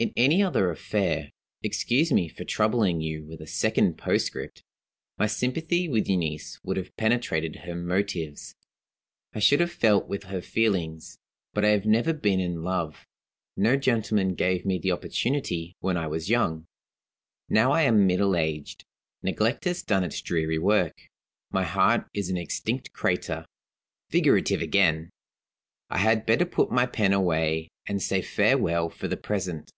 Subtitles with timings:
[0.00, 1.30] "In any other affair
[1.62, 4.64] (excuse me for troubling you with a second postscript),
[5.18, 8.54] my sympathy with Euneece would have penetrated her motives;
[9.34, 11.18] I should have felt with her feelings.
[11.52, 13.06] But I have never been in love;
[13.58, 16.66] no gentleman gave me the opportunity when I was young.
[17.50, 18.86] Now I am middle aged,
[19.22, 20.96] neglect has done its dreary work
[21.50, 23.44] my heart is an extinct crater.
[24.08, 25.10] Figurative again!
[25.90, 29.72] I had better put my pen away, and say farewell for the present."